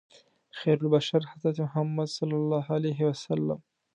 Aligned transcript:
خیرالبشر 0.59 1.21
حضرت 1.31 1.57
محمد 1.65 2.07
صلی 2.17 2.35
الله 2.41 2.65
علیه 2.77 2.99
وسلم 3.09 3.59
دی. 3.59 3.63